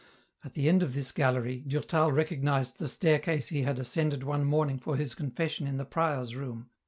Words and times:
At 0.43 0.55
the 0.55 0.67
end 0.67 0.81
of 0.81 0.95
this 0.95 1.11
gallery, 1.11 1.59
Durtal 1.59 2.11
recognised 2.11 2.79
the 2.79 2.87
staircase 2.87 3.49
he 3.49 3.61
had 3.61 3.77
ascended 3.77 4.23
one 4.23 4.45
morning 4.45 4.79
for 4.79 4.97
his 4.97 5.13
confession 5.13 5.67
in 5.67 5.77
the 5.77 5.85
prior's 5.85 6.35
room. 6.35 6.71